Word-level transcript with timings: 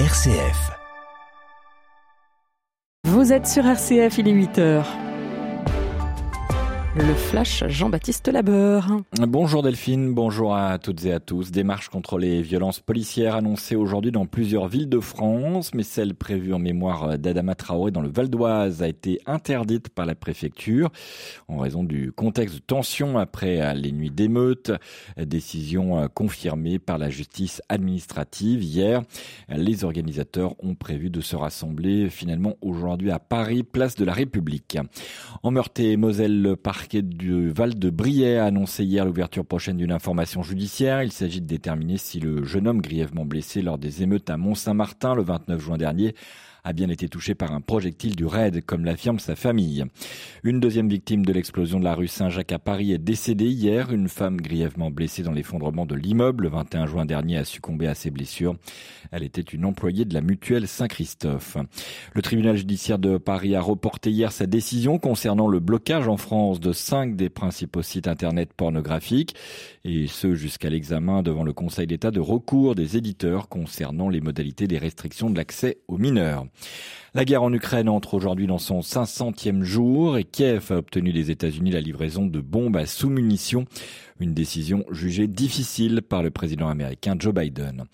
RCF. 0.00 0.72
Vous 3.06 3.32
êtes 3.32 3.46
sur 3.46 3.64
RCF, 3.64 4.18
il 4.18 4.26
est 4.26 4.32
8 4.32 4.58
heures. 4.58 5.03
Le 6.96 7.12
flash 7.12 7.64
Jean-Baptiste 7.66 8.28
Labeur. 8.28 8.86
Bonjour 9.18 9.64
Delphine, 9.64 10.14
bonjour 10.14 10.54
à 10.54 10.78
toutes 10.78 11.04
et 11.04 11.12
à 11.12 11.18
tous. 11.18 11.50
Démarche 11.50 11.88
contre 11.88 12.18
les 12.18 12.40
violences 12.40 12.78
policières 12.78 13.34
annoncée 13.34 13.74
aujourd'hui 13.74 14.12
dans 14.12 14.26
plusieurs 14.26 14.68
villes 14.68 14.88
de 14.88 15.00
France, 15.00 15.74
mais 15.74 15.82
celle 15.82 16.14
prévue 16.14 16.54
en 16.54 16.60
mémoire 16.60 17.18
d'Adama 17.18 17.56
Traoré 17.56 17.90
dans 17.90 18.00
le 18.00 18.08
Val 18.08 18.30
d'Oise 18.30 18.80
a 18.80 18.86
été 18.86 19.20
interdite 19.26 19.88
par 19.88 20.06
la 20.06 20.14
préfecture 20.14 20.90
en 21.48 21.58
raison 21.58 21.82
du 21.82 22.12
contexte 22.12 22.54
de 22.54 22.60
tension 22.60 23.18
après 23.18 23.74
les 23.74 23.90
nuits 23.90 24.12
d'émeutes. 24.12 24.70
Décision 25.16 26.08
confirmée 26.14 26.78
par 26.78 26.98
la 26.98 27.10
justice 27.10 27.60
administrative 27.68 28.62
hier. 28.62 29.02
Les 29.48 29.82
organisateurs 29.82 30.54
ont 30.62 30.76
prévu 30.76 31.10
de 31.10 31.20
se 31.20 31.34
rassembler 31.34 32.08
finalement 32.08 32.54
aujourd'hui 32.60 33.10
à 33.10 33.18
Paris, 33.18 33.64
place 33.64 33.96
de 33.96 34.04
la 34.04 34.12
République. 34.12 34.78
En 35.42 35.50
Meurthe-et-Moselle, 35.50 36.40
le 36.40 36.54
parc 36.54 36.83
parquet 36.84 37.00
du 37.00 37.48
Val 37.48 37.78
de 37.78 37.88
Briey 37.88 38.36
a 38.36 38.44
annoncé 38.44 38.84
hier 38.84 39.06
l'ouverture 39.06 39.46
prochaine 39.46 39.78
d'une 39.78 39.90
information 39.90 40.42
judiciaire. 40.42 41.02
Il 41.02 41.12
s'agit 41.12 41.40
de 41.40 41.46
déterminer 41.46 41.96
si 41.96 42.20
le 42.20 42.44
jeune 42.44 42.68
homme 42.68 42.82
grièvement 42.82 43.24
blessé 43.24 43.62
lors 43.62 43.78
des 43.78 44.02
émeutes 44.02 44.28
à 44.28 44.36
Mont-Saint-Martin 44.36 45.14
le 45.14 45.22
29 45.22 45.62
juin 45.62 45.78
dernier 45.78 46.14
a 46.64 46.72
bien 46.72 46.88
été 46.88 47.08
touché 47.08 47.34
par 47.34 47.52
un 47.52 47.60
projectile 47.60 48.16
du 48.16 48.24
raid, 48.24 48.64
comme 48.64 48.86
l'affirme 48.86 49.18
sa 49.18 49.36
famille. 49.36 49.84
Une 50.42 50.60
deuxième 50.60 50.88
victime 50.88 51.24
de 51.24 51.32
l'explosion 51.32 51.78
de 51.78 51.84
la 51.84 51.94
rue 51.94 52.08
Saint-Jacques 52.08 52.52
à 52.52 52.58
Paris 52.58 52.92
est 52.92 52.98
décédée 52.98 53.50
hier. 53.50 53.92
Une 53.92 54.08
femme 54.08 54.38
grièvement 54.38 54.90
blessée 54.90 55.22
dans 55.22 55.32
l'effondrement 55.32 55.84
de 55.84 55.94
l'immeuble 55.94 56.44
le 56.44 56.48
21 56.48 56.86
juin 56.86 57.04
dernier 57.04 57.36
a 57.36 57.44
succombé 57.44 57.86
à 57.86 57.94
ses 57.94 58.10
blessures. 58.10 58.56
Elle 59.12 59.24
était 59.24 59.42
une 59.42 59.66
employée 59.66 60.06
de 60.06 60.14
la 60.14 60.22
mutuelle 60.22 60.66
Saint-Christophe. 60.66 61.58
Le 62.14 62.22
tribunal 62.22 62.56
judiciaire 62.56 62.98
de 62.98 63.18
Paris 63.18 63.54
a 63.54 63.60
reporté 63.60 64.10
hier 64.10 64.32
sa 64.32 64.46
décision 64.46 64.98
concernant 64.98 65.48
le 65.48 65.60
blocage 65.60 66.08
en 66.08 66.16
France 66.16 66.60
de 66.60 66.72
cinq 66.74 67.16
des 67.16 67.30
principaux 67.30 67.80
sites 67.80 68.08
internet 68.08 68.52
pornographiques 68.52 69.34
et 69.84 70.06
ce 70.06 70.34
jusqu'à 70.34 70.68
l'examen 70.68 71.22
devant 71.22 71.44
le 71.44 71.54
Conseil 71.54 71.86
d'État 71.86 72.10
de 72.10 72.20
recours 72.20 72.74
des 72.74 72.98
éditeurs 72.98 73.48
concernant 73.48 74.10
les 74.10 74.20
modalités 74.20 74.66
des 74.66 74.78
restrictions 74.78 75.30
de 75.30 75.36
l'accès 75.36 75.78
aux 75.88 75.96
mineurs. 75.96 76.44
La 77.14 77.24
guerre 77.24 77.44
en 77.44 77.52
Ukraine 77.52 77.88
entre 77.88 78.14
aujourd'hui 78.14 78.48
dans 78.48 78.58
son 78.58 78.80
500e 78.80 79.62
jour 79.62 80.18
et 80.18 80.24
Kiev 80.24 80.72
a 80.72 80.78
obtenu 80.78 81.12
des 81.12 81.30
États-Unis 81.30 81.70
la 81.70 81.80
livraison 81.80 82.26
de 82.26 82.40
bombes 82.40 82.76
à 82.76 82.86
sous-munitions, 82.86 83.66
une 84.20 84.34
décision 84.34 84.84
jugée 84.90 85.26
difficile 85.26 86.02
par 86.02 86.22
le 86.22 86.30
président 86.30 86.68
américain 86.68 87.16
Joe 87.18 87.34
Biden. 87.34 87.84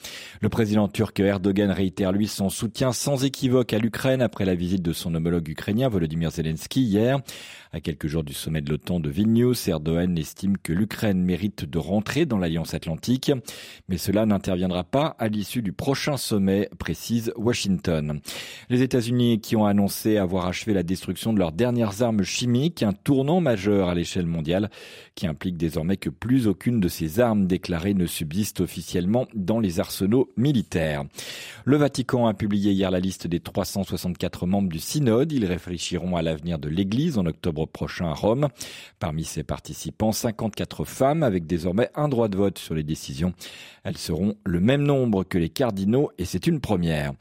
Le 0.40 0.48
président 0.48 0.86
turc 0.86 1.18
Erdogan 1.18 1.70
réitère 1.70 2.12
lui 2.12 2.28
son 2.28 2.50
soutien 2.50 2.92
sans 2.92 3.24
équivoque 3.24 3.72
à 3.72 3.78
l'Ukraine 3.78 4.20
après 4.20 4.44
la 4.44 4.54
visite 4.54 4.82
de 4.82 4.92
son 4.92 5.14
homologue 5.14 5.48
ukrainien 5.48 5.88
Volodymyr 5.88 6.30
Zelensky 6.30 6.82
hier. 6.82 7.20
À 7.72 7.80
quelques 7.80 8.08
jours 8.08 8.24
du 8.24 8.34
sommet 8.34 8.60
de 8.60 8.70
l'OTAN 8.70 8.98
de 8.98 9.08
Vilnius, 9.08 9.68
Erdogan 9.68 10.18
estime 10.18 10.58
que 10.58 10.72
l'Ukraine 10.72 11.22
mérite 11.22 11.64
de 11.64 11.78
rentrer 11.78 12.26
dans 12.26 12.38
l'Alliance 12.38 12.74
Atlantique, 12.74 13.30
mais 13.88 13.96
cela 13.96 14.26
n'interviendra 14.26 14.82
pas 14.82 15.14
à 15.20 15.28
l'issue 15.28 15.62
du 15.62 15.72
prochain 15.72 16.16
sommet, 16.16 16.68
précise 16.78 17.32
Washington. 17.36 18.20
Les 18.70 18.82
États-Unis 18.82 19.41
qui 19.41 19.54
ont 19.54 19.66
annoncé 19.66 20.16
avoir 20.16 20.46
achevé 20.46 20.74
la 20.74 20.82
destruction 20.82 21.32
de 21.32 21.38
leurs 21.38 21.52
dernières 21.52 22.02
armes 22.02 22.24
chimiques, 22.24 22.82
un 22.82 22.92
tournant 22.92 23.41
majeur 23.41 23.88
à 23.88 23.94
l'échelle 23.94 24.26
mondiale 24.26 24.68
qui 25.14 25.28
implique 25.28 25.56
désormais 25.56 25.96
que 25.96 26.10
plus 26.20 26.46
aucune 26.46 26.80
de 26.80 26.88
ces 26.88 27.18
armes 27.18 27.46
déclarées 27.46 27.94
ne 27.94 28.06
subsiste 28.06 28.60
officiellement 28.60 29.26
dans 29.34 29.58
les 29.58 29.80
arsenaux 29.80 30.30
militaires. 30.36 31.04
Le 31.64 31.76
Vatican 31.76 32.26
a 32.26 32.34
publié 32.34 32.72
hier 32.72 32.90
la 32.90 33.00
liste 33.00 33.26
des 33.26 33.40
364 33.40 34.46
membres 34.46 34.68
du 34.68 34.78
synode. 34.78 35.32
Ils 35.32 35.46
réfléchiront 35.46 36.16
à 36.16 36.22
l'avenir 36.22 36.58
de 36.58 36.68
l'Église 36.68 37.16
en 37.16 37.26
octobre 37.26 37.66
prochain 37.66 38.06
à 38.10 38.14
Rome. 38.14 38.48
Parmi 38.98 39.25
ces 39.25 39.42
participants, 39.42 40.12
54 40.12 40.84
femmes 40.84 41.22
avec 41.22 41.47
désormais 41.47 41.88
un 41.94 42.08
droit 42.08 42.28
de 42.28 42.37
vote 42.37 42.58
sur 42.58 42.75
les 42.75 42.82
décisions. 42.82 43.32
Elles 43.82 43.97
seront 43.97 44.34
le 44.44 44.60
même 44.60 44.82
nombre 44.82 45.25
que 45.25 45.38
les 45.38 45.48
cardinaux 45.48 46.10
et 46.19 46.26
c'est 46.26 46.47
une 46.47 46.60
première. 46.60 47.12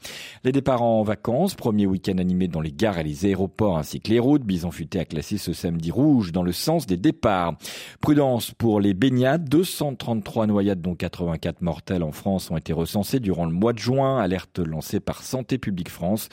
Les 0.44 0.52
départs 0.52 0.82
en 0.82 1.02
vacances, 1.02 1.54
premier 1.54 1.86
week-end 1.86 2.18
animé 2.18 2.48
dans 2.48 2.60
les 2.60 2.72
gares 2.72 2.98
et 2.98 3.04
les 3.04 3.24
aéroports 3.24 3.78
ainsi 3.78 4.00
que 4.00 4.10
les 4.10 4.18
routes. 4.18 4.44
Bison 4.44 4.70
Futé 4.70 5.00
a 5.00 5.04
classé 5.06 5.38
ce 5.38 5.54
samedi 5.54 5.90
rouge 5.90 6.32
dans 6.32 6.42
le 6.42 6.52
sens 6.52 6.86
des 6.86 6.98
départs. 6.98 7.56
Prudence 8.00 8.52
pour 8.52 8.79
les 8.80 8.94
baignades. 8.94 9.48
233 9.48 10.46
noyades 10.46 10.80
dont 10.80 10.94
84 10.94 11.62
mortelles 11.62 12.02
en 12.02 12.12
France 12.12 12.50
ont 12.50 12.56
été 12.56 12.72
recensées 12.72 13.20
durant 13.20 13.44
le 13.44 13.52
mois 13.52 13.72
de 13.72 13.78
juin. 13.78 14.18
Alerte 14.18 14.58
lancée 14.58 15.00
par 15.00 15.22
Santé 15.22 15.58
publique 15.58 15.88
France 15.88 16.28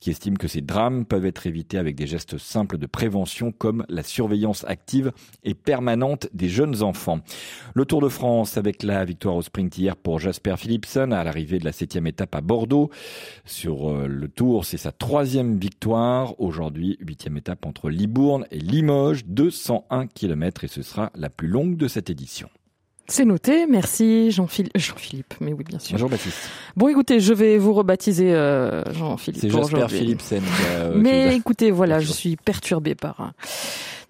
qui 0.00 0.10
estime 0.10 0.38
que 0.38 0.48
ces 0.48 0.60
drames 0.60 1.04
peuvent 1.04 1.26
être 1.26 1.46
évités 1.46 1.78
avec 1.78 1.96
des 1.96 2.06
gestes 2.06 2.38
simples 2.38 2.78
de 2.78 2.86
prévention 2.86 3.52
comme 3.52 3.84
la 3.88 4.02
surveillance 4.02 4.64
active 4.64 5.12
et 5.42 5.54
permanente 5.54 6.28
des 6.32 6.48
jeunes 6.48 6.82
enfants. 6.82 7.20
Le 7.74 7.84
Tour 7.84 8.00
de 8.00 8.08
France 8.08 8.56
avec 8.56 8.82
la 8.82 9.04
victoire 9.04 9.36
au 9.36 9.42
sprint 9.42 9.76
hier 9.78 9.96
pour 9.96 10.18
Jasper 10.18 10.56
Philipsen 10.56 11.12
à 11.12 11.24
l'arrivée 11.24 11.58
de 11.58 11.64
la 11.64 11.72
septième 11.72 12.06
étape 12.06 12.34
à 12.34 12.40
Bordeaux. 12.40 12.90
Sur 13.44 13.90
euh, 13.90 14.06
le 14.06 14.28
Tour, 14.28 14.64
c'est 14.64 14.76
sa 14.76 14.92
troisième 14.92 15.58
victoire. 15.58 16.40
Aujourd'hui, 16.40 16.98
huitième 17.00 17.36
étape 17.36 17.66
entre 17.66 17.90
Libourne 17.90 18.46
et 18.50 18.58
Limoges, 18.58 19.24
201 19.26 20.06
km 20.08 20.64
et 20.64 20.68
ce 20.68 20.82
sera 20.82 21.10
la 21.14 21.30
plus 21.30 21.48
longue 21.48 21.76
de 21.76 21.83
cette 21.88 22.10
édition. 22.10 22.48
C'est 23.06 23.26
noté, 23.26 23.66
merci 23.66 24.30
Jean-Philippe. 24.30 24.72
Jean-Philippe, 24.76 25.34
mais 25.40 25.52
oui, 25.52 25.62
bien 25.64 25.78
sûr. 25.78 25.92
Bonjour 25.92 26.08
Baptiste. 26.08 26.38
Bon, 26.74 26.88
écoutez, 26.88 27.20
je 27.20 27.34
vais 27.34 27.58
vous 27.58 27.74
rebaptiser 27.74 28.34
euh, 28.34 28.82
Jean-Philippe. 28.94 29.42
C'est 29.42 29.50
Jasper 29.50 29.86
Philipsen. 29.88 30.42
Euh, 30.70 30.94
mais 30.96 31.36
écoutez, 31.36 31.70
voilà, 31.70 32.00
je 32.00 32.10
suis 32.10 32.36
perturbé 32.36 32.94
par 32.94 33.32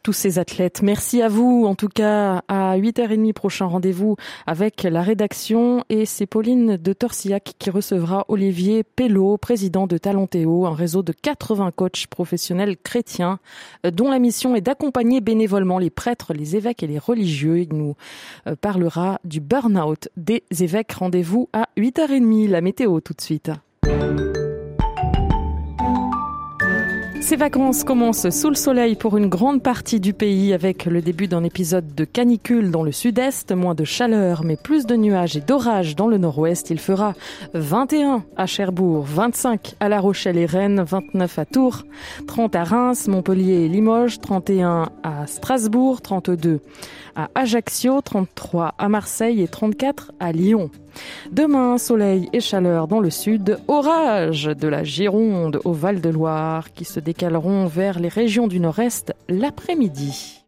tous 0.04 0.12
ces 0.12 0.38
athlètes. 0.38 0.82
Merci 0.82 1.22
à 1.22 1.28
vous. 1.28 1.64
En 1.66 1.74
tout 1.74 1.88
cas, 1.88 2.42
à 2.46 2.76
8h30 2.76 3.32
prochain 3.32 3.64
rendez-vous 3.64 4.16
avec 4.46 4.82
la 4.82 5.00
rédaction 5.00 5.82
et 5.88 6.04
c'est 6.04 6.26
Pauline 6.26 6.76
de 6.76 6.92
Torsillac 6.92 7.54
qui 7.58 7.70
recevra 7.70 8.26
Olivier 8.28 8.84
Pello, 8.84 9.38
président 9.38 9.86
de 9.86 9.96
Talentéo, 9.96 10.66
un 10.66 10.74
réseau 10.74 11.02
de 11.02 11.12
80 11.12 11.72
coachs 11.74 12.06
professionnels 12.06 12.76
chrétiens 12.76 13.38
dont 13.82 14.10
la 14.10 14.18
mission 14.18 14.54
est 14.54 14.60
d'accompagner 14.60 15.22
bénévolement 15.22 15.78
les 15.78 15.90
prêtres, 15.90 16.34
les 16.34 16.54
évêques 16.54 16.82
et 16.82 16.86
les 16.86 16.98
religieux. 16.98 17.60
Il 17.60 17.72
nous 17.72 17.96
euh, 18.46 18.56
parlera 18.56 19.20
du 19.24 19.40
burn-out 19.40 20.10
des 20.18 20.44
évêques. 20.60 20.92
Rendez-vous 20.92 21.48
à 21.54 21.70
8h30. 21.78 22.50
La 22.50 22.60
météo 22.60 23.00
tout 23.00 23.14
de 23.14 23.22
suite. 23.22 23.50
Ces 27.24 27.36
vacances 27.36 27.84
commencent 27.84 28.28
sous 28.28 28.50
le 28.50 28.54
soleil 28.54 28.96
pour 28.96 29.16
une 29.16 29.30
grande 29.30 29.62
partie 29.62 29.98
du 29.98 30.12
pays 30.12 30.52
avec 30.52 30.84
le 30.84 31.00
début 31.00 31.26
d'un 31.26 31.42
épisode 31.42 31.94
de 31.94 32.04
canicule 32.04 32.70
dans 32.70 32.82
le 32.82 32.92
sud-est, 32.92 33.50
moins 33.52 33.74
de 33.74 33.82
chaleur 33.82 34.44
mais 34.44 34.56
plus 34.56 34.84
de 34.84 34.94
nuages 34.94 35.34
et 35.34 35.40
d'orages 35.40 35.96
dans 35.96 36.06
le 36.06 36.18
nord-ouest. 36.18 36.68
Il 36.68 36.78
fera 36.78 37.14
21 37.54 38.24
à 38.36 38.44
Cherbourg, 38.44 39.06
25 39.06 39.74
à 39.80 39.88
La 39.88 40.00
Rochelle 40.00 40.36
et 40.36 40.44
Rennes, 40.44 40.84
29 40.86 41.38
à 41.38 41.46
Tours, 41.46 41.84
30 42.26 42.56
à 42.56 42.64
Reims, 42.64 43.08
Montpellier 43.08 43.64
et 43.64 43.68
Limoges, 43.70 44.20
31 44.20 44.90
à 45.02 45.26
Strasbourg, 45.26 46.02
32 46.02 46.60
à 47.16 47.30
Ajaccio, 47.34 48.02
33 48.02 48.74
à 48.76 48.88
Marseille 48.90 49.40
et 49.40 49.48
34 49.48 50.12
à 50.20 50.30
Lyon. 50.30 50.70
Demain, 51.32 51.78
soleil 51.78 52.28
et 52.32 52.40
chaleur 52.40 52.86
dans 52.88 53.00
le 53.00 53.10
sud, 53.10 53.58
orage 53.68 54.44
de 54.44 54.68
la 54.68 54.84
Gironde 54.84 55.60
au 55.64 55.72
Val-de-Loire 55.72 56.72
qui 56.72 56.84
se 56.84 57.00
décaleront 57.00 57.66
vers 57.66 57.98
les 57.98 58.08
régions 58.08 58.46
du 58.46 58.60
nord-est 58.60 59.14
l'après-midi. 59.28 60.43